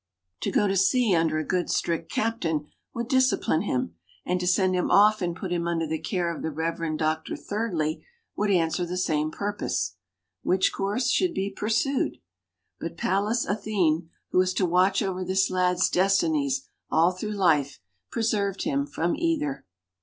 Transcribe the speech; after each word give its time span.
To 0.39 0.49
go 0.49 0.67
to 0.67 0.75
sea 0.75 1.13
under 1.13 1.37
a 1.37 1.45
good 1.45 1.69
strict 1.69 2.11
captain 2.11 2.65
would 2.91 3.07
discipline 3.07 3.61
him, 3.61 3.93
and 4.25 4.39
to 4.39 4.47
send 4.47 4.73
him 4.75 4.89
off 4.89 5.21
and 5.21 5.35
put 5.35 5.51
him 5.51 5.67
under 5.67 5.85
the 5.85 5.99
care 6.01 6.35
of 6.35 6.41
the 6.41 6.49
Reverend 6.49 6.97
Doctor 6.97 7.35
Thirdly 7.35 8.03
would 8.35 8.49
answer 8.49 8.83
the 8.83 8.97
same 8.97 9.29
purpose 9.29 9.97
which 10.41 10.73
course 10.73 11.11
should 11.11 11.35
be 11.35 11.51
pursued? 11.55 12.17
But 12.79 12.97
Pallas 12.97 13.45
Athene, 13.45 14.09
who 14.31 14.39
was 14.39 14.55
to 14.55 14.65
watch 14.65 15.03
over 15.03 15.23
this 15.23 15.51
lad's 15.51 15.87
destinies 15.87 16.67
all 16.89 17.11
through 17.11 17.33
life, 17.33 17.79
preserved 18.09 18.63
him 18.63 18.87
from 18.87 19.15
either. 19.15 19.67